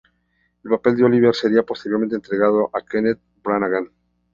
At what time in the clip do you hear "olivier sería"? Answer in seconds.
1.05-1.61